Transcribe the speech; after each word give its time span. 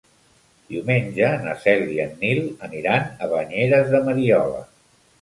Diumenge 0.71 1.29
na 1.43 1.53
Cel 1.67 1.85
i 1.97 2.01
en 2.07 2.17
Nil 2.23 2.43
aniran 2.71 3.09
a 3.27 3.31
Banyeres 3.37 3.97
de 3.97 4.05
Mariola. 4.11 4.69